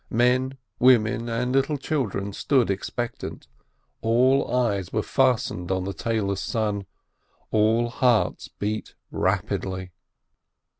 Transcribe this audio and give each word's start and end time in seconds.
Men, 0.09 0.57
women, 0.79 1.29
and 1.29 1.51
little 1.53 1.77
children 1.77 2.33
stood 2.33 2.71
expectant, 2.71 3.47
all 4.01 4.51
eyes 4.51 4.91
were 4.91 5.03
fast 5.03 5.51
ened 5.51 5.69
on 5.69 5.83
the 5.83 5.93
tailor's 5.93 6.39
son, 6.41 6.87
all 7.51 7.89
hearts 7.89 8.47
beat 8.47 8.95
rapidly. 9.11 9.91